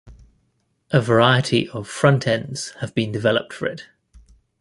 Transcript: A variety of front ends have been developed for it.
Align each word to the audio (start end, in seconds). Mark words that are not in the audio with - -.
A 0.89 0.99
variety 0.99 1.69
of 1.69 1.87
front 1.87 2.25
ends 2.25 2.71
have 2.79 2.95
been 2.95 3.11
developed 3.11 3.53
for 3.53 3.67
it. 3.67 3.83